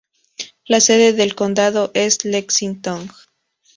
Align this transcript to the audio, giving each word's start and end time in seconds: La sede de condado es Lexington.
La 0.65 0.79
sede 0.81 1.13
de 1.13 1.31
condado 1.31 1.91
es 1.93 2.25
Lexington. 2.25 3.11